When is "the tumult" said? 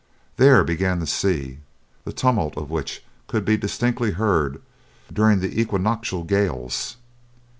2.05-2.57